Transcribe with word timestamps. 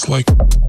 Just 0.00 0.08
like 0.08 0.59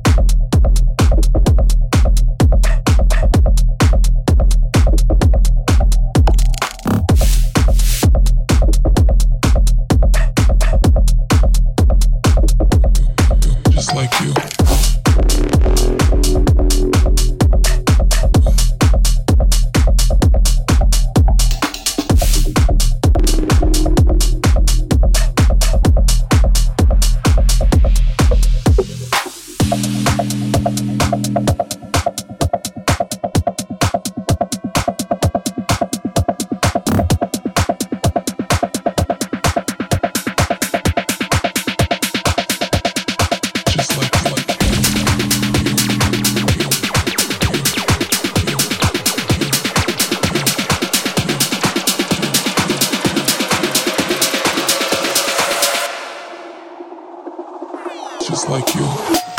Like 58.50 58.74
you. 58.74 59.30